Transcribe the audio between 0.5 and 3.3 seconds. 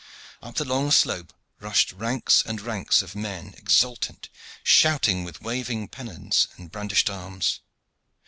the long slope rushed ranks and ranks of